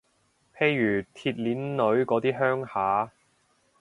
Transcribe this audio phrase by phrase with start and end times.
[0.57, 3.11] 譬如鐵鍊女嗰啲鄉下